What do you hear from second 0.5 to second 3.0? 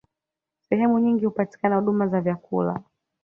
Sehemu nyingi hupatikana huduma za vyakula